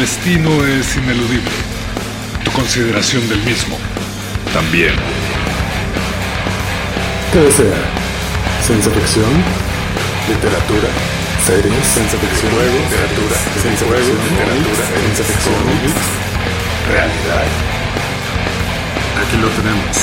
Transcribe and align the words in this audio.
destino 0.00 0.64
es 0.64 0.96
ineludible. 0.96 1.50
Tu 2.42 2.50
consideración 2.52 3.28
del 3.28 3.38
mismo 3.42 3.76
también. 4.54 4.94
¿Qué 7.32 7.38
desea? 7.40 7.76
¿Ciencia 8.66 8.90
ficción? 8.92 9.30
¿Literatura? 10.26 10.88
¿Series? 11.46 11.84
¿Ciencia 11.84 12.18
ficción? 12.18 12.50
¿Literatura? 12.50 13.36
¿Ciencia 13.60 13.86
ficción? 13.86 14.16
¿Literatura? 14.24 14.84
¿Ciencia 14.88 15.24
ficción? 15.26 15.54
Realidad. 16.90 17.46
Aquí 19.20 19.36
lo 19.36 19.48
tenemos. 19.48 19.96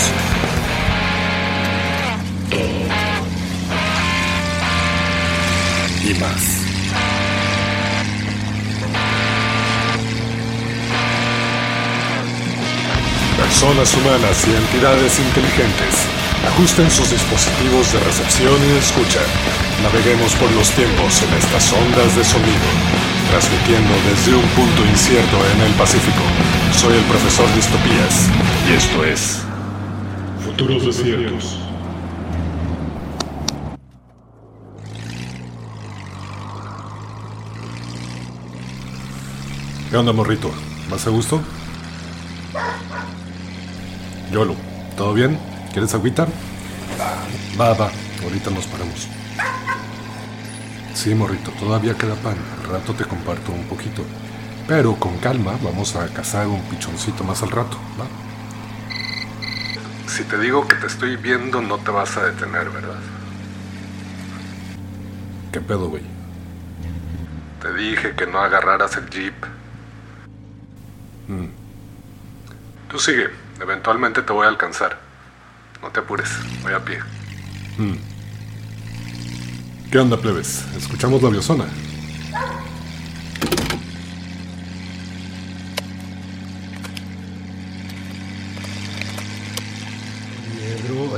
Y 6.05 6.13
más. 6.19 6.56
Personas 13.47 13.95
humanas 13.95 14.45
y 14.45 14.53
entidades 14.53 15.19
inteligentes 15.19 16.05
ajusten 16.49 16.91
sus 16.91 17.09
dispositivos 17.09 17.93
de 17.93 17.99
recepción 18.01 18.53
y 18.67 18.77
escucha. 18.77 19.21
Naveguemos 19.81 20.35
por 20.35 20.51
los 20.51 20.69
tiempos 20.71 21.23
en 21.23 21.33
estas 21.33 21.71
ondas 21.71 22.13
de 22.17 22.25
sonido, 22.25 22.67
transmitiendo 23.31 23.93
desde 24.03 24.35
un 24.35 24.45
punto 24.49 24.85
incierto 24.85 25.37
en 25.55 25.61
el 25.61 25.71
Pacífico. 25.75 26.21
Soy 26.75 26.97
el 26.97 27.03
profesor 27.05 27.47
Distopías 27.55 28.27
y 28.69 28.73
esto 28.73 29.05
es 29.05 29.39
Futuros 30.43 30.85
desiertos. 30.85 31.57
¿Qué 39.89 39.95
onda, 39.95 40.11
morrito? 40.11 40.51
¿Vas 40.91 41.07
a 41.07 41.11
gusto? 41.11 41.41
Yolo, 44.31 44.55
¿todo 44.97 45.13
bien? 45.13 45.39
¿Quieres 45.71 45.93
agüita? 45.93 46.27
Va, 47.59 47.73
va, 47.73 47.89
ahorita 48.23 48.49
nos 48.51 48.65
paramos. 48.67 49.07
Sí, 50.93 51.15
morrito, 51.15 51.51
todavía 51.51 51.93
queda 51.93 52.15
pan. 52.15 52.37
Al 52.59 52.69
rato 52.69 52.93
te 52.93 53.05
comparto 53.05 53.51
un 53.51 53.63
poquito. 53.65 54.03
Pero 54.67 54.95
con 54.95 55.17
calma, 55.19 55.57
vamos 55.63 55.95
a 55.95 56.07
cazar 56.13 56.47
un 56.47 56.61
pichoncito 56.63 57.23
más 57.23 57.41
al 57.41 57.51
rato, 57.51 57.77
¿va? 57.99 58.05
Si 60.07 60.23
te 60.23 60.37
digo 60.39 60.67
que 60.67 60.75
te 60.75 60.87
estoy 60.87 61.15
viendo, 61.15 61.61
no 61.61 61.77
te 61.77 61.91
vas 61.91 62.17
a 62.17 62.25
detener, 62.25 62.69
¿verdad? 62.69 62.99
¿Qué 65.53 65.61
pedo, 65.61 65.87
güey? 65.87 66.03
Te 67.61 67.73
dije 67.73 68.13
que 68.15 68.27
no 68.27 68.39
agarraras 68.39 68.97
el 68.97 69.09
jeep. 69.09 69.35
Mm. 71.27 71.47
Tú 72.89 72.99
sigue, 72.99 73.29
eventualmente 73.61 74.21
te 74.21 74.33
voy 74.33 74.45
a 74.45 74.49
alcanzar. 74.49 74.97
No 75.81 75.89
te 75.89 75.99
apures, 75.99 76.29
voy 76.63 76.73
a 76.73 76.83
pie. 76.83 76.99
Mm. 77.77 77.95
¿Qué 79.91 79.99
onda, 79.99 80.17
plebes? 80.17 80.65
¿Escuchamos 80.75 81.21
la 81.21 81.29
biosona? 81.29 81.65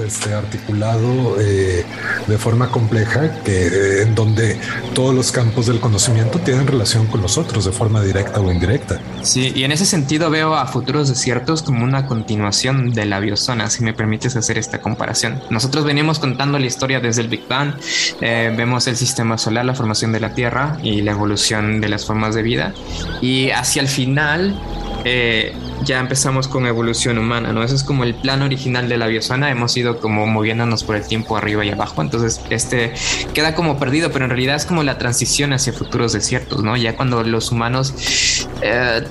Este, 0.05 0.33
articulado 0.33 1.39
eh, 1.39 1.85
de 2.27 2.37
forma 2.37 2.71
compleja, 2.71 3.43
que 3.43 3.67
eh, 3.67 4.01
en 4.03 4.15
donde 4.15 4.57
todos 4.93 5.13
los 5.13 5.31
campos 5.31 5.67
del 5.67 5.79
conocimiento 5.79 6.39
tienen 6.39 6.65
relación 6.65 7.05
con 7.07 7.21
los 7.21 7.37
otros 7.37 7.65
de 7.65 7.71
forma 7.71 8.01
directa 8.01 8.39
o 8.39 8.51
indirecta. 8.51 8.99
Sí, 9.21 9.51
y 9.55 9.63
en 9.65 9.71
ese 9.71 9.85
sentido 9.85 10.29
veo 10.29 10.55
a 10.55 10.65
futuros 10.65 11.09
desiertos 11.09 11.61
como 11.61 11.83
una 11.83 12.07
continuación 12.07 12.93
de 12.93 13.05
la 13.05 13.19
biosona, 13.19 13.69
si 13.69 13.83
me 13.83 13.93
permites 13.93 14.35
hacer 14.35 14.57
esta 14.57 14.81
comparación. 14.81 15.41
Nosotros 15.49 15.85
venimos 15.85 16.19
contando 16.19 16.57
la 16.57 16.65
historia 16.65 16.99
desde 16.99 17.21
el 17.21 17.27
Big 17.27 17.47
Bang, 17.47 17.73
eh, 18.21 18.53
vemos 18.55 18.87
el 18.87 18.95
sistema 18.95 19.37
solar, 19.37 19.65
la 19.65 19.75
formación 19.75 20.11
de 20.11 20.21
la 20.21 20.33
Tierra 20.33 20.77
y 20.81 21.01
la 21.01 21.11
evolución 21.11 21.81
de 21.81 21.89
las 21.89 22.05
formas 22.05 22.35
de 22.35 22.41
vida, 22.41 22.73
y 23.21 23.51
hacia 23.51 23.81
el 23.81 23.87
final 23.87 24.59
eh, 25.05 25.53
ya 25.83 25.99
empezamos 25.99 26.47
con 26.47 26.65
evolución 26.65 27.17
humana, 27.17 27.53
¿no? 27.53 27.63
Eso 27.63 27.75
es 27.75 27.83
como 27.83 28.03
el 28.03 28.15
plan 28.15 28.41
original 28.41 28.89
de 28.89 28.97
la 28.97 29.07
biosona, 29.07 29.49
hemos 29.49 29.75
ido 29.77 29.99
como 29.99 30.25
moviéndonos 30.27 30.83
por 30.83 30.95
el 30.95 31.07
tiempo 31.07 31.37
arriba 31.37 31.65
y 31.65 31.69
abajo, 31.69 32.01
entonces 32.01 32.41
este 32.49 32.93
queda 33.33 33.55
como 33.55 33.79
perdido, 33.79 34.11
pero 34.11 34.25
en 34.25 34.31
realidad 34.31 34.55
es 34.55 34.65
como 34.65 34.83
la 34.83 34.97
transición 34.97 35.53
hacia 35.53 35.73
futuros 35.73 36.13
desiertos, 36.13 36.63
¿no? 36.63 36.75
Ya 36.77 36.95
cuando 36.95 37.23
los 37.23 37.51
humanos 37.51 38.47
eh, 38.61 39.03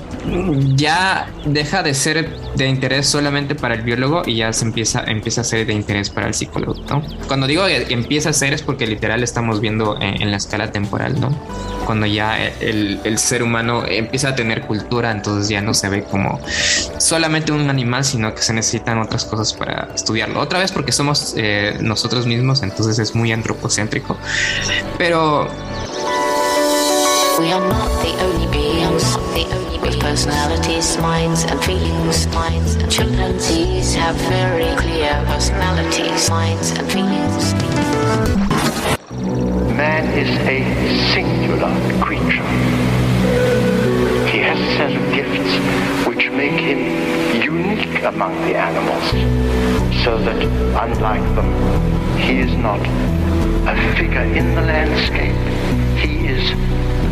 ya 0.75 1.27
deja 1.45 1.83
de 1.83 1.93
ser 1.93 2.29
de 2.55 2.67
interés 2.67 3.07
solamente 3.07 3.55
para 3.55 3.75
el 3.75 3.81
biólogo 3.81 4.23
y 4.25 4.37
ya 4.37 4.53
se 4.53 4.65
empieza, 4.65 5.03
empieza 5.05 5.41
a 5.41 5.43
ser 5.43 5.65
de 5.65 5.73
interés 5.73 6.09
para 6.09 6.27
el 6.27 6.33
psicólogo, 6.33 6.75
¿no? 6.89 7.03
Cuando 7.27 7.47
digo 7.47 7.65
empieza 7.67 8.29
a 8.29 8.33
ser 8.33 8.53
es 8.53 8.61
porque 8.61 8.85
literal 8.87 9.23
estamos 9.23 9.61
viendo 9.61 9.97
en, 10.01 10.29
la 10.29 10.37
escala 10.37 10.71
temporal, 10.71 11.19
¿no? 11.19 11.29
Cuando 11.85 12.05
ya 12.05 12.37
el, 12.59 12.99
el 13.03 13.17
ser 13.17 13.41
humano 13.41 13.83
empieza 13.87 14.29
a 14.29 14.35
tener 14.35 14.61
cultura, 14.61 15.11
entonces 15.11 15.49
ya 15.49 15.61
no 15.61 15.73
se 15.73 15.89
ve 15.89 16.03
como 16.03 16.39
solamente 16.97 17.51
un 17.51 17.69
animal, 17.69 18.03
sino 18.03 18.33
que 18.33 18.41
se 18.41 18.53
necesitan 18.53 18.97
otras 18.99 19.25
cosas 19.25 19.53
para 19.53 19.89
estudiarlo. 19.93 20.39
Otra 20.39 20.59
vez 20.59 20.71
porque 20.71 20.91
somos 20.91 21.33
eh, 21.37 21.77
nosotros 21.81 22.25
mismos, 22.25 22.63
entonces 22.63 22.99
es 22.99 23.15
muy 23.15 23.31
antropocéntrico. 23.31 24.17
Pero... 24.97 25.47
We 27.39 27.53
are 27.53 27.61
not 27.61 27.87
the 28.03 28.11
only 28.21 28.47
beings, 28.51 29.15
the 29.33 29.45
only 29.55 29.79
with 29.79 29.97
personalities, 30.01 30.97
minds 30.97 31.45
and 31.45 31.63
feelings. 31.63 32.27
Minds 32.35 32.75
and 32.75 32.91
chimpanzees 32.91 33.95
have 33.95 34.15
very 34.27 34.75
clear 34.75 35.23
personalities, 35.25 36.29
minds 36.29 36.71
and 36.71 36.91
feelings. 36.91 37.53
Man 39.77 40.05
is 40.17 40.29
a 40.41 41.13
singular 41.13 41.71
creature. 42.01 42.78
Among 48.03 48.33
the 48.45 48.55
animals, 48.55 49.09
so 50.03 50.17
that 50.19 50.41
unlike 50.83 51.23
them, 51.35 51.49
he 52.17 52.39
is 52.39 52.53
not 52.55 52.79
a 53.67 53.95
figure 53.95 54.21
in 54.21 54.55
the 54.55 54.61
landscape, 54.61 55.35
he 55.97 56.27
is 56.27 56.49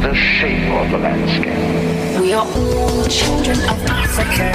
the 0.01 0.13
shape 0.13 0.69
of 0.71 0.91
the 0.91 0.97
landscape. 0.97 2.21
We 2.21 2.33
are 2.33 2.45
all 2.45 3.05
children 3.05 3.59
of 3.69 3.79
Africa. 3.89 4.51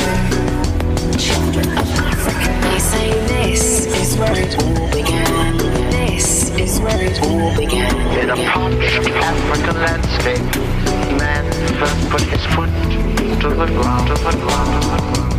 Children 1.18 1.68
of 1.78 1.98
Africa. 1.98 2.68
They 2.68 2.78
say 2.78 3.10
this 3.26 3.86
is 3.86 4.16
where 4.18 4.38
it 4.38 4.56
all 4.62 4.90
began. 4.90 5.58
This 5.90 6.50
is 6.58 6.80
where 6.80 7.02
it 7.02 7.20
all 7.22 7.56
began. 7.56 7.94
In 8.18 8.30
a 8.30 8.36
parched 8.50 9.08
African 9.10 9.76
landscape, 9.76 11.18
man 11.18 11.44
first 11.78 12.10
put 12.10 12.22
his 12.22 12.44
foot 12.54 12.70
to 13.42 13.48
the 13.48 13.66
ground, 13.66 14.06
to 14.08 14.14
the 14.14 14.30
ground, 14.44 14.82
to 14.82 14.88
the 14.88 15.12
ground, 15.12 15.31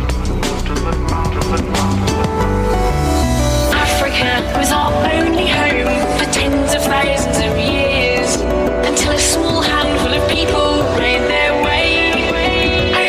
Africa 3.72 4.42
was 4.58 4.72
our 4.72 4.90
only 5.14 5.46
home 5.46 6.18
for 6.18 6.26
tens 6.32 6.74
of 6.74 6.82
thousands 6.82 7.38
of 7.38 7.56
years 7.56 8.36
until 8.88 9.12
a 9.12 9.18
small 9.18 9.62
handful 9.62 10.12
of 10.12 10.28
people 10.28 10.82
made 10.98 11.22
their 11.30 11.62
way 11.62 12.10
out. 12.10 13.04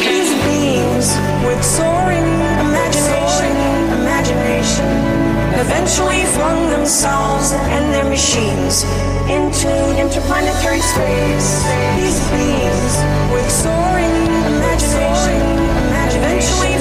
These 0.00 0.32
beings 0.48 1.08
with 1.44 1.62
soaring 1.62 2.24
imagination, 2.64 3.52
imagination, 4.00 4.88
eventually 5.60 6.24
flung 6.24 6.70
themselves 6.70 7.52
and 7.52 7.92
their 7.92 8.08
machines 8.08 8.84
into 9.28 9.68
interplanetary 10.00 10.80
space. 10.80 11.62
These 12.00 12.18
beings 12.32 12.92
with 13.32 13.48
soaring 13.50 14.16
imagination, 14.56 15.40
eventually 16.16 16.77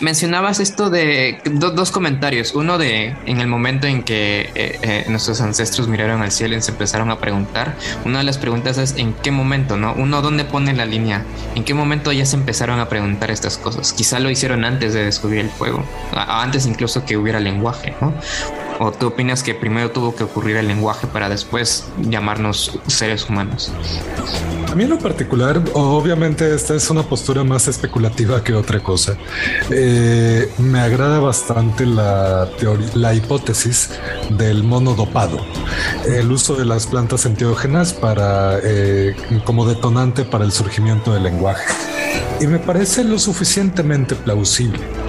Mencionabas 0.00 0.60
esto 0.60 0.88
de 0.88 1.38
do- 1.44 1.70
dos 1.72 1.90
comentarios. 1.90 2.54
Uno 2.54 2.78
de 2.78 3.14
en 3.26 3.40
el 3.40 3.46
momento 3.46 3.86
en 3.86 4.02
que 4.02 4.50
eh, 4.54 4.78
eh, 4.82 5.04
nuestros 5.08 5.42
ancestros 5.42 5.88
miraron 5.88 6.22
al 6.22 6.32
cielo 6.32 6.56
y 6.56 6.62
se 6.62 6.70
empezaron 6.70 7.10
a 7.10 7.18
preguntar. 7.18 7.76
Una 8.06 8.18
de 8.18 8.24
las 8.24 8.38
preguntas 8.38 8.78
es 8.78 8.94
en 8.96 9.12
qué 9.12 9.30
momento, 9.30 9.76
¿no? 9.76 9.92
Uno, 9.92 10.22
¿dónde 10.22 10.44
pone 10.46 10.72
la 10.72 10.86
línea? 10.86 11.22
¿En 11.54 11.64
qué 11.64 11.74
momento 11.74 12.12
ya 12.12 12.24
se 12.24 12.36
empezaron 12.36 12.80
a 12.80 12.88
preguntar 12.88 13.30
estas 13.30 13.58
cosas? 13.58 13.92
Quizá 13.92 14.18
lo 14.20 14.30
hicieron 14.30 14.64
antes 14.64 14.94
de 14.94 15.04
descubrir 15.04 15.40
el 15.40 15.50
fuego, 15.50 15.84
antes 16.14 16.64
incluso 16.66 17.04
que 17.04 17.18
hubiera 17.18 17.38
lenguaje, 17.38 17.94
¿no? 18.00 18.14
¿O 18.82 18.90
tú 18.92 19.08
opinas 19.08 19.42
que 19.42 19.54
primero 19.54 19.90
tuvo 19.90 20.16
que 20.16 20.24
ocurrir 20.24 20.56
el 20.56 20.66
lenguaje 20.66 21.06
para 21.06 21.28
después 21.28 21.84
llamarnos 22.00 22.80
seres 22.86 23.28
humanos? 23.28 23.70
A 24.72 24.74
mí 24.74 24.84
en 24.84 24.88
lo 24.88 24.98
particular, 24.98 25.62
obviamente 25.74 26.54
esta 26.54 26.74
es 26.74 26.88
una 26.88 27.02
postura 27.02 27.44
más 27.44 27.68
especulativa 27.68 28.42
que 28.42 28.54
otra 28.54 28.82
cosa. 28.82 29.18
Eh, 29.68 30.50
me 30.56 30.80
agrada 30.80 31.20
bastante 31.20 31.84
la 31.84 32.48
la 32.94 33.12
hipótesis 33.12 33.90
del 34.30 34.64
mono 34.64 34.94
dopado, 34.94 35.44
el 36.06 36.32
uso 36.32 36.54
de 36.54 36.64
las 36.64 36.86
plantas 36.86 37.26
enteógenas 37.26 37.92
para 37.92 38.60
eh, 38.62 39.14
como 39.44 39.66
detonante 39.66 40.24
para 40.24 40.46
el 40.46 40.52
surgimiento 40.52 41.12
del 41.12 41.24
lenguaje. 41.24 41.66
Y 42.40 42.46
me 42.46 42.58
parece 42.58 43.04
lo 43.04 43.18
suficientemente 43.18 44.14
plausible. 44.14 44.99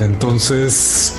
Entonces, 0.00 1.14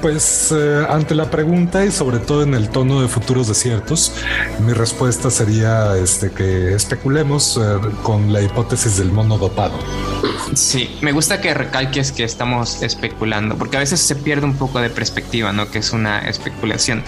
pues 0.00 0.52
eh, 0.52 0.86
ante 0.88 1.14
la 1.14 1.30
pregunta 1.30 1.84
y 1.84 1.90
sobre 1.90 2.18
todo 2.18 2.42
en 2.42 2.54
el 2.54 2.68
tono 2.68 3.02
de 3.02 3.08
futuros 3.08 3.48
desiertos, 3.48 4.12
mi 4.60 4.72
respuesta 4.72 5.30
sería 5.30 5.96
este, 5.96 6.30
que 6.30 6.74
especulemos 6.74 7.56
eh, 7.56 7.60
con 8.02 8.32
la 8.32 8.40
hipótesis 8.40 8.96
del 8.98 9.10
mono 9.10 9.36
dopado. 9.36 9.78
Sí, 10.54 10.96
me 11.00 11.12
gusta 11.12 11.40
que 11.40 11.54
recalques 11.54 12.12
que 12.12 12.24
estamos 12.24 12.82
especulando, 12.82 13.56
porque 13.56 13.76
a 13.76 13.80
veces 13.80 14.00
se 14.00 14.16
pierde 14.16 14.46
un 14.46 14.54
poco 14.54 14.80
de 14.80 14.90
perspectiva, 14.90 15.52
¿no? 15.52 15.70
Que 15.70 15.78
es 15.78 15.92
una 15.92 16.20
especulación. 16.20 17.02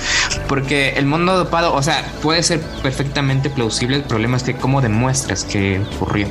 Porque 0.48 0.90
el 0.90 1.06
mono 1.06 1.36
dopado, 1.36 1.74
o 1.74 1.82
sea, 1.82 2.04
puede 2.22 2.42
ser 2.42 2.60
perfectamente 2.82 3.50
plausible, 3.50 3.96
el 3.96 4.04
problema 4.04 4.36
es 4.36 4.42
que 4.42 4.54
cómo 4.54 4.80
demuestras 4.80 5.44
que 5.44 5.80
ocurrió. 5.94 6.26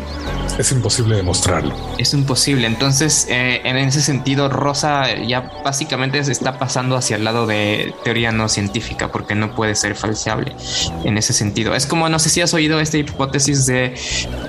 Es 0.62 0.72
imposible 0.72 1.16
demostrarlo. 1.16 1.76
Es 1.98 2.14
imposible, 2.14 2.68
entonces 2.68 3.26
eh, 3.30 3.62
en 3.64 3.78
ese 3.78 4.02
sentido 4.02 4.48
Rosa 4.48 5.16
ya 5.16 5.52
básicamente 5.66 6.24
se 6.24 6.32
está 6.32 6.60
pasando 6.60 6.96
hacia 6.96 7.16
el 7.16 7.24
lado 7.24 7.48
de 7.48 7.96
teoría 8.04 8.32
no 8.32 8.48
científica, 8.48 9.12
porque 9.12 9.34
no 9.34 9.56
puede 9.56 9.74
ser 9.74 9.96
falseable 9.96 10.56
en 11.04 11.18
ese 11.18 11.34
sentido. 11.34 11.74
Es 11.74 11.88
como, 11.88 12.10
no 12.10 12.20
sé 12.20 12.30
si 12.30 12.42
has 12.42 12.54
oído 12.54 12.80
esta 12.80 12.98
hipótesis 12.98 13.66
de 13.66 13.96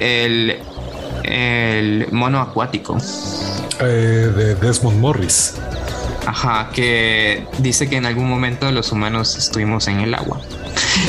el 0.00 0.58
el 1.24 2.08
mono 2.12 2.40
acuático. 2.40 2.98
Eh, 3.80 3.84
de 4.36 4.54
Desmond 4.56 4.98
Morris. 4.98 5.54
Ajá, 6.26 6.68
que 6.74 7.46
dice 7.58 7.88
que 7.88 7.96
en 7.96 8.06
algún 8.06 8.28
momento 8.28 8.70
los 8.70 8.92
humanos 8.92 9.36
estuvimos 9.36 9.88
en 9.88 10.00
el 10.00 10.14
agua. 10.14 10.40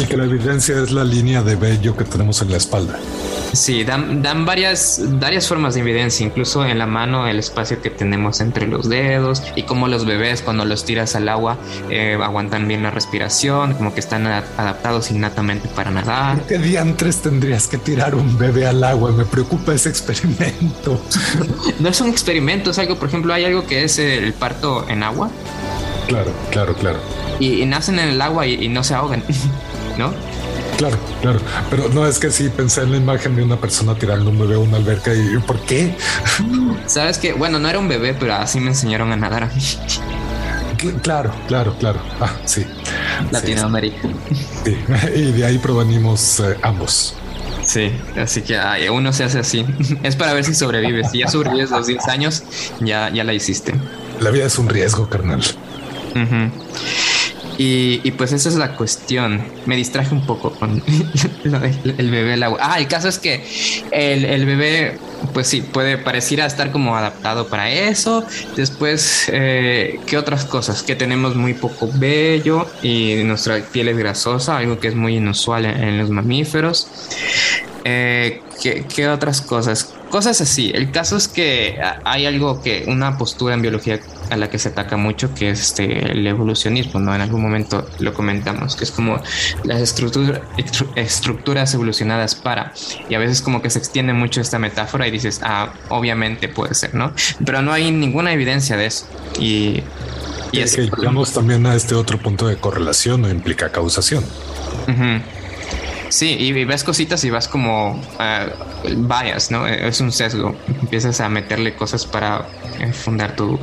Y 0.02 0.06
que 0.06 0.18
la 0.18 0.26
evidencia 0.26 0.82
es 0.82 0.92
la 0.92 1.04
línea 1.04 1.44
de 1.44 1.56
vello 1.56 1.96
que 1.96 2.04
tenemos 2.04 2.42
en 2.42 2.52
la 2.52 2.58
espalda. 2.58 3.00
Sí, 3.54 3.84
dan, 3.84 4.24
dan 4.24 4.46
varias, 4.48 5.00
varias 5.20 5.48
formas 5.48 5.76
de 5.76 5.82
evidencia, 5.82 6.26
incluso 6.26 6.66
en 6.66 6.80
la 6.80 6.88
mano, 6.88 7.28
el 7.28 7.38
espacio 7.38 7.82
que 7.84 7.92
tenemos 7.92 8.42
entre 8.42 8.68
los 8.68 8.90
dedos 8.90 9.44
y 9.56 9.64
como 9.64 9.88
los 9.88 10.06
bebés 10.06 10.42
cuando 10.42 10.66
los 10.66 10.86
tiras 10.86 11.16
al 11.16 11.30
agua 11.30 11.58
eh, 11.92 12.18
aguantan 12.20 12.68
bien 12.68 12.82
la 12.82 12.90
respiración, 12.90 13.76
como 13.76 13.94
que 13.94 14.00
están 14.00 14.26
adaptados 14.26 15.12
innatamente 15.12 15.68
para 15.70 15.92
nadar. 15.92 16.42
¿Qué 16.48 16.58
diantres 16.58 17.22
tendrías 17.22 17.68
que 17.68 17.78
tirar 17.78 18.16
un 18.16 18.40
bebé 18.40 18.66
al 18.66 18.84
agua? 18.84 19.12
Me 19.12 19.26
preocupa 19.26 19.74
ese 19.74 19.90
experimento. 19.90 21.02
No 21.80 21.90
es 21.90 22.00
un 22.02 22.10
experimento, 22.10 22.72
es 22.72 22.80
algo, 22.80 22.98
por 22.98 23.10
ejemplo, 23.10 23.34
hay 23.34 23.46
algo 23.46 23.66
que 23.66 23.84
es 23.84 24.00
el 24.00 24.34
parto 24.34 24.88
en 24.88 25.04
agua 25.04 25.30
Claro, 26.08 26.32
claro, 26.52 26.76
claro. 26.76 27.00
y, 27.40 27.62
y 27.62 27.66
nacen 27.66 27.98
en 28.00 28.10
el 28.10 28.22
agua 28.22 28.46
y, 28.46 28.54
y 28.66 28.68
no 28.68 28.84
se 28.84 28.94
ahogan, 28.94 29.24
¿no? 29.98 30.14
Claro, 30.78 30.98
claro. 31.22 31.40
Pero 31.70 31.88
no 31.90 32.06
es 32.08 32.20
que 32.20 32.30
sí 32.32 32.50
pensé 32.50 32.82
en 32.82 32.92
la 32.92 32.98
imagen 32.98 33.36
de 33.36 33.44
una 33.44 33.58
persona 33.58 33.96
tirando 33.96 34.32
un 34.32 34.40
bebé 34.40 34.56
a 34.56 34.60
una 34.60 34.78
alberca 34.78 35.14
y 35.14 35.38
¿por 35.46 35.60
qué? 35.62 35.96
Sabes 36.88 37.18
que, 37.20 37.34
bueno, 37.34 37.60
no 37.60 37.70
era 37.70 37.80
un 37.80 37.88
bebé, 37.88 38.14
pero 38.20 38.34
así 38.36 38.60
me 38.60 38.70
enseñaron 38.70 39.12
a 39.12 39.16
nadar. 39.16 39.50
Cl- 40.78 41.00
Claro, 41.02 41.32
claro, 41.48 41.76
claro. 41.80 42.02
Ah, 42.20 42.32
sí. 42.46 42.66
Latinoamérica. 43.32 44.00
Sí. 44.66 44.78
Y 45.16 45.32
de 45.32 45.46
ahí 45.46 45.58
provenimos 45.58 46.40
eh, 46.42 46.58
ambos. 46.64 47.16
Sí, 47.66 47.92
así 48.22 48.42
que 48.42 48.58
ay, 48.58 48.90
uno 48.90 49.14
se 49.14 49.24
hace 49.24 49.40
así. 49.40 49.66
Es 50.04 50.16
para 50.18 50.34
ver 50.34 50.44
si 50.44 50.54
sobrevives. 50.54 51.12
Si 51.12 51.20
ya 51.20 51.28
sobrevives 51.28 51.70
los 51.72 51.88
10 51.88 52.08
años, 52.10 52.44
ya, 52.82 53.10
ya 53.10 53.24
la 53.24 53.34
hiciste. 53.34 53.74
La 54.20 54.32
vida 54.32 54.46
es 54.46 54.58
un 54.58 54.68
riesgo, 54.68 55.08
carnal. 55.10 55.42
Y, 57.58 58.12
pues 58.12 58.32
esa 58.32 58.50
es 58.50 58.56
la 58.56 58.76
cuestión. 58.76 59.42
Me 59.66 59.76
distraje 59.76 60.14
un 60.14 60.26
poco 60.26 60.52
con 60.52 60.84
el 61.44 62.12
bebé 62.12 62.34
el 62.34 62.44
agua. 62.44 62.60
Ah, 62.62 62.80
el 62.80 62.88
caso 62.88 63.08
es 63.08 63.20
que 63.20 63.44
el, 63.92 64.46
bebé, 64.46 64.98
pues 65.34 65.48
sí, 65.48 65.62
puede 65.62 65.98
pareciera 65.98 66.46
estar 66.46 66.72
como 66.72 66.96
adaptado 66.96 67.48
para 67.48 67.72
eso. 67.72 68.26
Después, 68.56 69.30
eh, 69.32 70.00
¿qué 70.08 70.18
otras 70.18 70.46
cosas? 70.46 70.84
Que 70.84 70.96
tenemos 70.96 71.36
muy 71.36 71.54
poco 71.54 71.90
vello 71.94 72.68
y 72.82 73.22
nuestra 73.24 73.60
piel 73.62 73.90
es 73.90 73.98
grasosa, 73.98 74.58
algo 74.58 74.80
que 74.80 74.88
es 74.88 74.96
muy 74.96 75.18
inusual 75.18 75.66
en, 75.66 76.00
los 76.00 76.10
mamíferos. 76.10 76.88
Eh, 77.86 78.42
¿qué, 78.62 79.08
otras 79.10 79.42
cosas? 79.42 79.94
Cosas 80.10 80.42
así. 80.42 80.72
El 80.74 80.92
caso 80.92 81.18
es 81.18 81.28
que 81.28 81.80
hay 82.04 82.26
algo 82.26 82.62
que, 82.62 82.86
una 82.88 83.18
postura 83.18 83.54
en 83.54 83.62
biología 83.62 84.00
a 84.34 84.38
la 84.38 84.50
que 84.50 84.60
se 84.60 84.70
ataca 84.70 84.98
mucho, 84.98 85.34
que 85.34 85.50
es 85.52 85.60
este, 85.62 86.12
el 86.12 86.26
evolucionismo, 86.28 87.00
¿no? 87.00 87.14
En 87.16 87.22
algún 87.22 87.42
momento 87.42 87.88
lo 88.00 88.14
comentamos, 88.14 88.76
que 88.76 88.84
es 88.84 88.92
como 88.92 89.22
las 89.64 89.80
estructura- 89.82 90.42
estru- 90.58 90.90
estructuras 90.96 91.74
evolucionadas 91.74 92.36
para, 92.36 92.74
y 93.10 93.16
a 93.16 93.20
veces 93.20 93.42
como 93.42 93.62
que 93.62 93.70
se 93.70 93.80
extiende 93.80 94.14
mucho 94.14 94.42
esta 94.42 94.60
metáfora 94.60 95.08
y 95.08 95.12
dices, 95.12 95.40
ah, 95.44 95.74
obviamente 95.90 96.48
puede 96.50 96.74
ser, 96.74 96.94
¿no? 96.96 97.14
Pero 97.46 97.62
no 97.62 97.72
hay 97.72 97.92
ninguna 97.92 98.34
evidencia 98.34 98.76
de 98.78 98.88
eso. 98.88 99.06
Y, 99.40 99.82
y 100.52 100.60
es 100.60 100.76
que 100.76 100.84
llegamos 100.84 101.32
también 101.34 101.66
a 101.66 101.76
este 101.76 101.96
otro 101.96 102.18
punto 102.20 102.48
de 102.48 102.58
correlación 102.58 103.22
no 103.22 103.30
implica 103.30 103.72
causación. 103.72 104.24
Ujú. 104.88 105.22
Sí, 106.14 106.38
y 106.40 106.52
ves 106.64 106.84
cositas 106.84 107.24
y 107.24 107.32
vas 107.32 107.48
como 107.48 108.00
bias, 108.86 109.50
¿no? 109.50 109.66
Es 109.66 110.00
un 110.00 110.12
sesgo. 110.12 110.56
Empiezas 110.80 111.20
a 111.22 111.28
meterle 111.28 111.74
cosas 111.74 112.06
para 112.06 112.46
eh, 112.80 112.94
fundar 112.94 113.36
tu, 113.36 113.58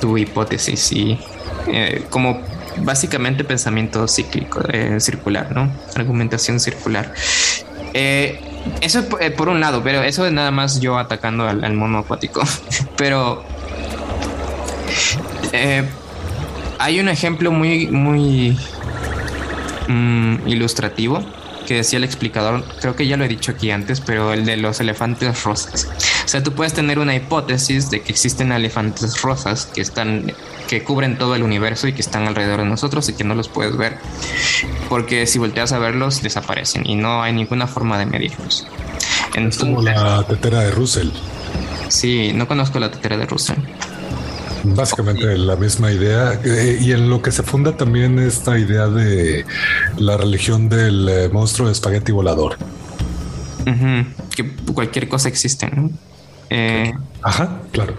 tu 0.00 0.18
hipótesis 0.18 0.90
y 0.90 1.20
eh, 1.68 2.04
como 2.10 2.40
básicamente 2.78 3.44
pensamiento 3.44 4.08
cíclico, 4.08 4.60
eh, 4.72 4.98
circular, 4.98 5.52
¿no? 5.54 5.72
Argumentación 5.94 6.58
circular. 6.58 7.14
Eh, 7.94 8.40
eso 8.80 9.04
eh, 9.20 9.30
por 9.30 9.48
un 9.48 9.60
lado, 9.60 9.80
pero 9.84 10.02
eso 10.02 10.26
es 10.26 10.32
nada 10.32 10.50
más 10.50 10.80
yo 10.80 10.98
atacando 10.98 11.46
al, 11.46 11.62
al 11.62 11.74
mono 11.74 11.98
acuático. 11.98 12.42
pero 12.96 13.44
eh, 15.52 15.84
hay 16.80 16.98
un 16.98 17.08
ejemplo 17.08 17.52
muy, 17.52 17.86
muy 17.86 18.58
mm, 19.86 20.48
ilustrativo 20.48 21.37
que 21.68 21.74
decía 21.74 21.98
el 21.98 22.04
explicador, 22.04 22.64
creo 22.80 22.96
que 22.96 23.06
ya 23.06 23.18
lo 23.18 23.26
he 23.26 23.28
dicho 23.28 23.52
aquí 23.52 23.70
antes, 23.70 24.00
pero 24.00 24.32
el 24.32 24.46
de 24.46 24.56
los 24.56 24.80
elefantes 24.80 25.44
rosas. 25.44 25.86
O 26.24 26.26
sea, 26.28 26.42
tú 26.42 26.54
puedes 26.54 26.72
tener 26.72 26.98
una 26.98 27.14
hipótesis 27.14 27.90
de 27.90 28.00
que 28.00 28.10
existen 28.10 28.52
elefantes 28.52 29.20
rosas 29.20 29.66
que 29.66 29.82
están 29.82 30.32
que 30.66 30.82
cubren 30.82 31.18
todo 31.18 31.34
el 31.34 31.42
universo 31.42 31.86
y 31.86 31.92
que 31.92 32.00
están 32.00 32.26
alrededor 32.26 32.60
de 32.60 32.64
nosotros 32.64 33.06
y 33.10 33.12
que 33.12 33.22
no 33.22 33.34
los 33.34 33.50
puedes 33.50 33.76
ver. 33.76 33.98
Porque 34.88 35.26
si 35.26 35.38
volteas 35.38 35.72
a 35.72 35.78
verlos 35.78 36.22
desaparecen 36.22 36.86
y 36.86 36.94
no 36.94 37.22
hay 37.22 37.34
ninguna 37.34 37.66
forma 37.66 37.98
de 37.98 38.06
medirlos. 38.06 38.66
Es 39.34 39.58
como 39.58 39.82
la 39.82 40.24
tetera 40.26 40.60
de 40.60 40.70
Russell. 40.70 41.10
sí, 41.88 42.32
no 42.34 42.48
conozco 42.48 42.78
la 42.78 42.90
tetera 42.90 43.18
de 43.18 43.26
Russell. 43.26 43.58
Básicamente 44.74 45.36
la 45.38 45.56
misma 45.56 45.90
idea 45.92 46.38
eh, 46.44 46.78
y 46.80 46.92
en 46.92 47.08
lo 47.10 47.20
que 47.22 47.30
se 47.32 47.42
funda 47.42 47.76
también 47.76 48.18
esta 48.18 48.58
idea 48.58 48.86
de 48.88 49.44
la 49.96 50.16
religión 50.16 50.68
del 50.68 51.08
eh, 51.08 51.28
monstruo 51.32 51.68
de 51.68 51.72
espagueti 51.72 52.12
volador. 52.12 52.56
Que 54.34 54.50
cualquier 54.72 55.08
cosa 55.08 55.28
existe, 55.28 55.68
¿no? 55.70 55.90
Eh, 56.50 56.92
Ajá, 57.22 57.60
claro. 57.72 57.94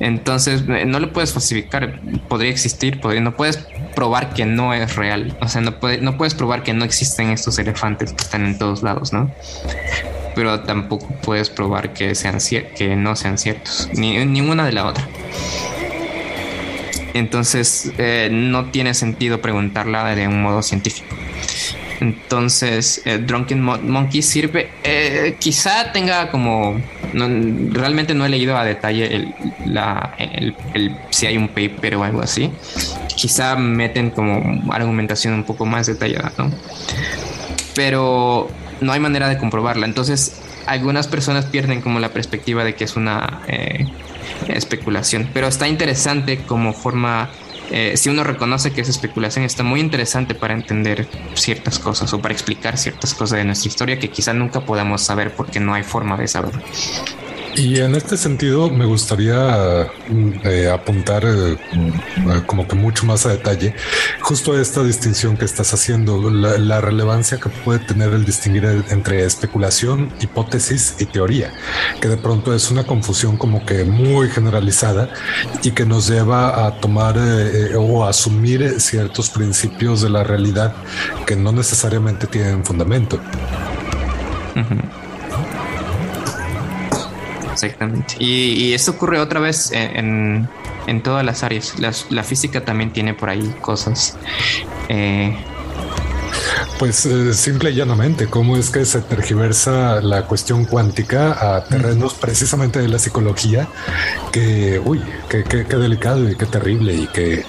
Entonces, 0.00 0.64
no 0.66 0.98
lo 0.98 1.12
puedes 1.12 1.32
falsificar. 1.32 2.00
Podría 2.28 2.50
existir, 2.50 3.00
podría, 3.00 3.20
no 3.20 3.36
puedes 3.36 3.58
probar 3.94 4.34
que 4.34 4.44
no 4.44 4.74
es 4.74 4.96
real. 4.96 5.36
O 5.40 5.48
sea, 5.48 5.60
no, 5.60 5.78
puede- 5.78 6.00
no 6.00 6.16
puedes 6.18 6.34
probar 6.34 6.62
que 6.62 6.72
no 6.74 6.84
existen 6.84 7.30
estos 7.30 7.58
elefantes 7.58 8.12
que 8.12 8.22
están 8.22 8.44
en 8.44 8.58
todos 8.58 8.82
lados, 8.82 9.12
¿no? 9.12 9.30
Pero 10.34 10.60
tampoco 10.60 11.06
puedes 11.22 11.50
probar 11.50 11.92
que, 11.92 12.14
sean 12.14 12.38
que 12.76 12.96
no 12.96 13.14
sean 13.16 13.38
ciertos. 13.38 13.88
Ni 13.94 14.24
ninguna 14.24 14.66
de 14.66 14.72
la 14.72 14.86
otra. 14.86 15.06
Entonces, 17.14 17.92
eh, 17.98 18.28
no 18.32 18.66
tiene 18.66 18.94
sentido 18.94 19.40
preguntarla 19.40 20.14
de 20.14 20.28
un 20.28 20.42
modo 20.42 20.62
científico. 20.62 21.14
Entonces, 22.00 23.02
eh, 23.04 23.18
Drunken 23.18 23.60
Mon- 23.62 23.88
Monkey 23.90 24.22
sirve. 24.22 24.70
eh, 24.82 25.36
quizá 25.38 25.92
tenga 25.92 26.30
como. 26.30 26.80
no- 27.12 27.28
realmente 27.78 28.14
no 28.14 28.24
he 28.24 28.28
leído 28.28 28.56
a 28.56 28.64
detalle 28.64 29.14
el, 29.14 29.34
si 31.10 31.26
hay 31.26 31.36
un 31.36 31.48
paper 31.48 31.96
o 31.96 32.04
algo 32.04 32.22
así. 32.22 32.50
Quizá 33.14 33.54
meten 33.56 34.10
como 34.10 34.72
argumentación 34.72 35.34
un 35.34 35.44
poco 35.44 35.66
más 35.66 35.86
detallada, 35.86 36.32
¿no? 36.38 36.50
Pero 37.74 38.48
no 38.80 38.92
hay 38.92 39.00
manera 39.00 39.28
de 39.28 39.38
comprobarla. 39.38 39.86
Entonces, 39.86 40.40
algunas 40.66 41.06
personas 41.06 41.44
pierden 41.46 41.80
como 41.82 42.00
la 42.00 42.08
perspectiva 42.10 42.64
de 42.64 42.74
que 42.74 42.84
es 42.84 42.96
una 42.96 43.40
especulación. 44.48 45.28
Pero 45.32 45.48
está 45.48 45.68
interesante 45.68 46.38
como 46.38 46.72
forma 46.72 47.30
eh, 47.70 47.96
si 47.96 48.10
uno 48.10 48.22
reconoce 48.22 48.72
que 48.72 48.82
esa 48.82 48.90
especulación 48.90 49.46
está 49.46 49.62
muy 49.62 49.80
interesante 49.80 50.34
para 50.34 50.52
entender 50.52 51.08
ciertas 51.34 51.78
cosas 51.78 52.12
o 52.12 52.20
para 52.20 52.34
explicar 52.34 52.76
ciertas 52.76 53.14
cosas 53.14 53.38
de 53.38 53.44
nuestra 53.44 53.68
historia 53.68 53.98
que 53.98 54.10
quizá 54.10 54.34
nunca 54.34 54.60
podamos 54.60 55.00
saber 55.00 55.34
porque 55.34 55.58
no 55.58 55.72
hay 55.72 55.82
forma 55.82 56.16
de 56.18 56.28
saber. 56.28 56.52
Y 57.54 57.80
en 57.80 57.94
este 57.94 58.16
sentido 58.16 58.70
me 58.70 58.86
gustaría 58.86 59.90
mm, 60.08 60.30
eh, 60.44 60.70
apuntar 60.70 61.24
eh, 61.24 61.56
mm, 61.72 62.46
como 62.46 62.66
que 62.66 62.74
mucho 62.74 63.04
más 63.04 63.26
a 63.26 63.30
detalle 63.30 63.74
justo 64.20 64.58
esta 64.58 64.82
distinción 64.82 65.36
que 65.36 65.44
estás 65.44 65.74
haciendo, 65.74 66.30
la, 66.30 66.56
la, 66.56 66.80
relevancia 66.80 67.38
que 67.38 67.50
puede 67.50 67.80
tener 67.80 68.12
el 68.14 68.24
distinguir 68.24 68.84
entre 68.88 69.24
especulación, 69.24 70.10
hipótesis 70.20 70.96
y 70.98 71.04
teoría, 71.04 71.52
que 72.00 72.08
de 72.08 72.16
pronto 72.16 72.54
es 72.54 72.70
una 72.70 72.84
confusión 72.84 73.36
como 73.36 73.66
que 73.66 73.84
muy 73.84 74.30
generalizada 74.30 75.10
y 75.62 75.72
que 75.72 75.84
nos 75.84 76.08
lleva 76.08 76.66
a 76.66 76.80
tomar 76.80 77.16
eh, 77.18 77.74
o 77.76 78.04
a 78.04 78.10
asumir 78.10 78.80
ciertos 78.80 79.28
principios 79.28 80.00
de 80.00 80.10
la 80.10 80.24
realidad 80.24 80.74
que 81.26 81.36
no 81.36 81.52
necesariamente 81.52 82.26
tienen 82.26 82.64
fundamento. 82.64 83.18
Exactamente. 87.52 88.16
Y, 88.18 88.72
esto 88.72 88.92
ocurre 88.92 89.20
otra 89.20 89.40
vez 89.40 89.70
en, 89.72 90.48
todas 91.02 91.24
las 91.24 91.42
áreas. 91.42 91.74
la 91.78 92.22
física 92.22 92.64
también 92.64 92.92
tiene 92.92 93.14
por 93.14 93.28
ahí 93.30 93.54
cosas 93.60 94.16
eh, 94.88 95.36
pues 96.82 97.06
eh, 97.06 97.32
simple 97.32 97.70
y 97.70 97.74
llanamente, 97.76 98.26
cómo 98.26 98.56
es 98.56 98.68
que 98.68 98.84
se 98.84 99.02
tergiversa 99.02 100.00
la 100.00 100.26
cuestión 100.26 100.64
cuántica 100.64 101.54
a 101.56 101.62
terrenos 101.62 102.14
precisamente 102.14 102.80
de 102.80 102.88
la 102.88 102.98
psicología, 102.98 103.68
que, 104.32 104.82
uy, 104.84 105.00
qué, 105.28 105.44
delicado 105.44 106.28
y 106.28 106.34
qué 106.34 106.44
terrible 106.44 106.92
y 106.92 107.06
que 107.06 107.44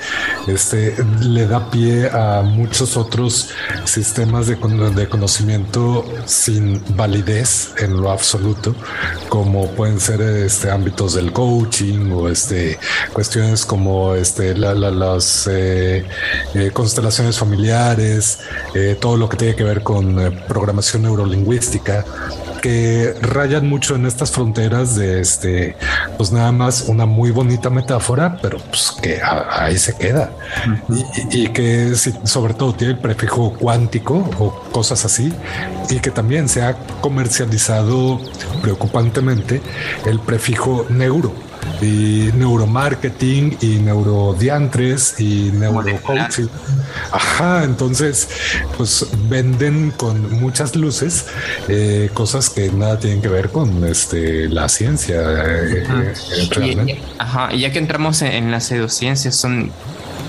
este, 0.46 0.96
le 1.20 1.48
da 1.48 1.72
pie 1.72 2.12
a 2.12 2.44
muchos 2.44 2.96
otros 2.96 3.50
sistemas 3.86 4.46
de, 4.46 4.56
de 4.56 5.10
conocimiento 5.10 6.06
sin 6.25 6.84
validez 6.96 7.74
en 7.80 8.00
lo 8.00 8.12
absoluto, 8.12 8.75
como 9.30 9.72
pueden 9.72 10.00
ser 10.00 10.22
este, 10.22 10.70
ámbitos 10.70 11.16
del 11.16 11.34
coaching 11.34 12.12
o 12.12 12.30
este, 12.30 12.78
cuestiones 13.13 13.66
como 13.66 14.13
este, 14.13 14.56
las 14.56 15.48
eh, 15.48 16.06
eh, 16.54 16.70
constelaciones 16.72 17.40
familiares, 17.40 18.38
todo 19.00 19.23
lo 19.24 19.30
que 19.30 19.38
tiene 19.38 19.56
que 19.56 19.63
ver 19.63 19.84
con 19.84 20.20
eh, 20.20 20.32
programación 20.50 21.03
neurolingüística, 21.03 22.03
que 22.62 23.15
rayan 23.22 23.70
mucho 23.70 23.96
en 23.96 24.06
estas 24.06 24.32
fronteras 24.32 24.98
de 24.98 25.22
este, 25.22 25.77
pues 26.18 26.34
nada 26.34 26.51
más 26.51 26.82
una 26.89 27.06
muy 27.06 27.32
bonita 27.32 27.70
metáfora, 27.70 28.38
pero 28.42 28.58
pues 28.58 28.92
que 29.01 29.22
ahí 29.24 29.77
se 29.77 29.96
queda. 29.96 30.30
Y, 31.32 31.48
que 31.53 31.96
sobre 31.96 32.53
todo 32.53 32.74
tiene 32.74 32.96
el 32.96 33.00
prefijo 33.00 33.53
cuántico 33.53 34.30
o 34.39 34.51
cosas 34.74 35.06
así 35.06 35.32
y 35.89 36.01
que 36.01 36.12
también 36.12 36.50
se 36.50 36.63
ha 36.63 36.75
comercializado 37.00 38.20
preocupantemente 38.62 39.62
el 40.06 40.20
prefijo 40.20 40.86
neuro 40.89 41.34
y 41.82 42.30
neuromarketing 42.34 43.58
y 43.62 43.80
neurodiantres 43.80 45.20
y 45.20 45.51
neurocoaching. 45.51 46.50
Ajá, 47.12 47.63
entonces 47.63 48.27
pues 48.77 49.08
venden 49.30 49.92
con 49.92 50.39
muchas 50.39 50.75
luces 50.75 51.25
eh, 51.68 52.10
cosas 52.13 52.50
que 52.50 52.72
nada 52.72 53.00
tienen 53.00 53.22
que 53.22 53.27
ver 53.27 53.50
con 53.50 53.84
este 53.86 54.48
la 54.50 54.70
ciencia. 54.70 55.22
Eh, 55.22 55.86
eh, 56.58 57.01
ajá, 57.18 57.53
y 57.53 57.62
ya 57.62 57.72
que 57.72 57.80
entramos 57.80 58.22
en, 58.22 58.51
las 58.51 58.65
pseudociencias 58.65 59.36
son 59.36 59.72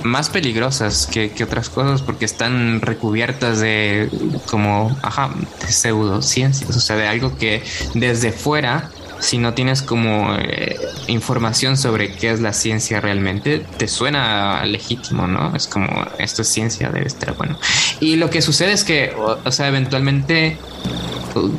más 0.02 0.28
peligrosas 0.28 1.06
que, 1.06 1.30
que, 1.30 1.44
otras 1.44 1.68
cosas 1.68 2.02
porque 2.02 2.24
están 2.24 2.80
recubiertas 2.80 3.60
de 3.60 4.08
como, 4.50 4.96
ajá, 5.02 5.30
de 5.60 5.72
pseudociencias, 5.72 6.76
o 6.76 6.80
sea, 6.80 6.96
de 6.96 7.08
algo 7.08 7.36
que 7.36 7.62
desde 7.94 8.32
fuera 8.32 8.90
si 9.24 9.38
no 9.38 9.54
tienes 9.54 9.80
como 9.80 10.34
eh, 10.36 10.76
información 11.06 11.78
sobre 11.78 12.12
qué 12.12 12.30
es 12.30 12.40
la 12.40 12.52
ciencia 12.52 13.00
realmente, 13.00 13.64
te 13.78 13.88
suena 13.88 14.62
legítimo, 14.66 15.26
¿no? 15.26 15.56
Es 15.56 15.66
como, 15.66 15.88
esto 16.18 16.42
es 16.42 16.48
ciencia, 16.48 16.90
debe 16.90 17.06
estar 17.06 17.34
bueno. 17.34 17.58
Y 18.00 18.16
lo 18.16 18.28
que 18.28 18.42
sucede 18.42 18.72
es 18.72 18.84
que, 18.84 19.14
o, 19.16 19.50
sea, 19.50 19.68
eventualmente 19.68 20.58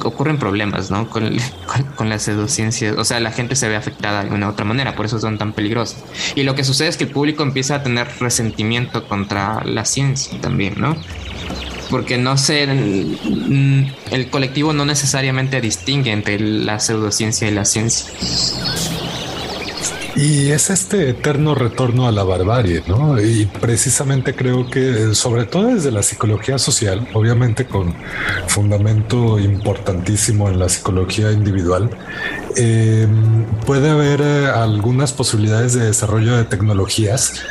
ocurren 0.04 0.38
problemas, 0.38 0.92
¿no? 0.92 1.10
Con, 1.16 1.36
con, 1.96 2.08
las 2.08 2.22
pseudociencias. 2.22 2.98
O 2.98 3.04
sea, 3.04 3.20
la 3.20 3.32
gente 3.32 3.56
se 3.56 3.68
ve 3.68 3.76
afectada 3.76 4.24
de 4.24 4.30
una 4.30 4.48
u 4.48 4.52
otra 4.52 4.64
manera, 4.64 4.96
por 4.96 5.08
eso 5.08 5.20
son 5.20 5.40
tan 5.40 5.52
peligrosas. 5.54 6.04
Y 6.36 6.44
lo 6.44 6.54
que 6.54 6.64
sucede 6.64 6.90
es 6.90 6.98
que 6.98 7.06
el 7.06 7.10
público 7.10 7.42
empieza 7.42 7.76
a 7.76 7.84
tener 7.84 8.08
resentimiento 8.20 9.08
contra 9.08 9.64
la 9.66 9.86
ciencia 9.86 10.40
también, 10.40 10.76
¿no? 10.78 10.96
Porque 11.90 12.18
no 12.18 12.38
sé, 12.38 12.64
el 12.64 14.30
colectivo 14.30 14.74
no 14.74 14.86
necesariamente 14.86 15.62
distingue 15.62 16.12
entre 16.12 16.40
la 16.40 16.80
pseudociencia 16.80 17.48
y 17.48 17.52
la 17.52 17.66
ciencia. 17.66 18.12
Y 20.16 20.52
es 20.52 20.70
este 20.70 21.10
eterno 21.10 21.56
retorno 21.56 22.08
a 22.08 22.12
la 22.12 22.24
barbarie, 22.24 22.84
¿no? 22.88 23.20
Y 23.22 23.48
precisamente 23.48 24.34
creo 24.34 24.70
que, 24.70 25.14
sobre 25.14 25.44
todo 25.44 25.76
desde 25.76 25.92
la 25.92 26.04
psicología 26.04 26.58
social, 26.58 27.06
obviamente 27.14 27.66
con 27.66 27.94
fundamento 28.48 29.38
importantísimo 29.38 30.48
en 30.48 30.58
la 30.58 30.70
psicología 30.70 31.34
individual, 31.34 31.90
eh, 32.56 33.08
puede 33.66 33.90
haber 33.90 34.22
eh, 34.22 34.48
algunas 34.48 35.12
posibilidades 35.12 35.74
de 35.74 35.88
desarrollo 35.88 36.38
de 36.38 36.46
tecnologías 36.46 37.42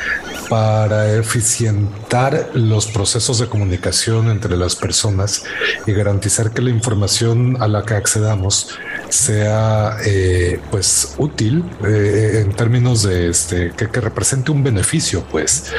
para 0.49 1.15
eficientar 1.15 2.51
los 2.55 2.87
procesos 2.87 3.39
de 3.39 3.47
comunicación 3.47 4.31
entre 4.31 4.57
las 4.57 4.77
personas 4.77 5.45
y 5.87 5.93
garantizar 5.93 6.53
que 6.53 6.63
la 6.63 6.71
información 6.71 7.63
a 7.63 7.69
la 7.69 7.85
que 7.85 7.95
accedamos 7.95 8.71
sea 9.09 9.97
eh, 10.05 10.61
pues 10.71 11.15
útil 11.19 11.65
eh, 11.87 12.43
en 12.45 12.55
términos 12.55 13.03
de 13.03 13.29
este 13.29 13.73
que, 13.77 13.87
represente 14.01 14.51
un 14.51 14.63
beneficio 14.63 15.25
pues. 15.31 15.73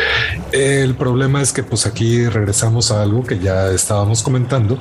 El 0.51 0.95
problema 0.95 1.41
es 1.41 1.51
que 1.51 1.63
pues 1.63 1.85
aquí 1.85 2.27
regresamos 2.27 2.91
a 2.91 3.01
algo 3.01 3.23
que 3.23 3.39
ya 3.39 3.71
estábamos 3.71 4.23
comentando 4.23 4.77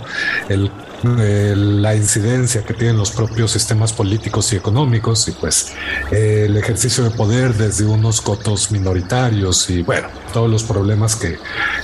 el 0.49 0.71
la 1.03 1.95
incidencia 1.95 2.65
que 2.65 2.75
tienen 2.75 2.97
los 2.97 3.11
propios 3.11 3.51
sistemas 3.51 3.93
políticos 3.93 4.53
y 4.53 4.57
económicos 4.57 5.29
y 5.29 5.33
pues 5.33 5.75
el 6.11 6.57
ejercicio 6.57 7.05
de 7.05 7.11
poder 7.11 7.55
desde 7.55 7.85
unos 7.85 8.21
cotos 8.21 8.71
minoritarios 8.71 9.69
y 9.71 9.83
bueno, 9.83 10.09
todos 10.33 10.51
los 10.51 10.63
problemas 10.63 11.17
que 11.17 11.39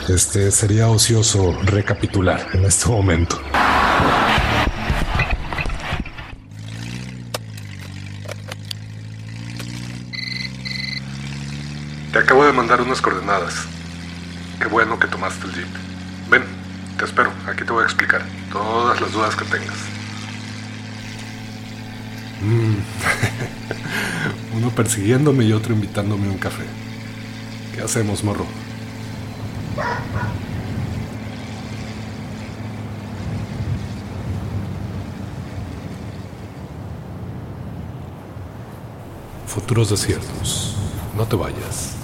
este, 0.09 0.51
sería 0.51 0.89
ocioso 0.89 1.57
recapitular 1.65 2.47
en 2.53 2.65
este 2.65 2.89
momento. 2.89 3.41
Te 12.13 12.19
acabo 12.19 12.45
de 12.45 12.53
mandar 12.53 12.81
unas 12.81 13.01
coordenadas. 13.01 13.55
Qué 14.61 14.67
bueno 14.67 14.99
que 14.99 15.07
tomaste 15.07 15.47
el 15.47 15.53
jeep. 15.55 15.90
Te 17.01 17.07
espero, 17.07 17.33
aquí 17.47 17.65
te 17.65 17.73
voy 17.73 17.83
a 17.83 17.87
explicar 17.87 18.23
todas 18.53 19.01
las 19.01 19.11
dudas 19.11 19.35
que 19.35 19.47
tengas. 19.47 19.75
Mm. 22.43 22.75
Uno 24.59 24.69
persiguiéndome 24.69 25.45
y 25.47 25.55
otro 25.55 25.73
invitándome 25.73 26.27
a 26.27 26.31
un 26.31 26.37
café. 26.37 26.65
¿Qué 27.75 27.81
hacemos, 27.81 28.23
morro? 28.23 28.45
Futuros 39.47 39.89
desiertos. 39.89 40.77
No 41.17 41.25
te 41.25 41.37
vayas. 41.37 42.00